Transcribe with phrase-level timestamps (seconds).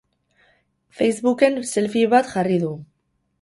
[1.01, 2.73] Facebooken selfie bat jarri du.